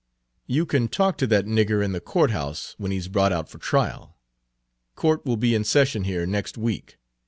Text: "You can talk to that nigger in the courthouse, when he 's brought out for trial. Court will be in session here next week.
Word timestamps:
"You 0.47 0.65
can 0.65 0.87
talk 0.87 1.19
to 1.19 1.27
that 1.27 1.45
nigger 1.45 1.85
in 1.85 1.91
the 1.91 1.99
courthouse, 2.01 2.73
when 2.79 2.89
he 2.91 2.99
's 2.99 3.07
brought 3.07 3.31
out 3.31 3.49
for 3.49 3.59
trial. 3.59 4.17
Court 4.95 5.23
will 5.27 5.37
be 5.37 5.53
in 5.53 5.63
session 5.63 6.05
here 6.05 6.25
next 6.25 6.57
week. 6.57 6.97